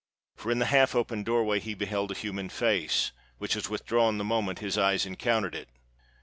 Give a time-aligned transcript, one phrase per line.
[0.35, 4.17] For in the half open door way he beheld a human face, which was withdrawn
[4.17, 5.69] the moment his eyes encountered it.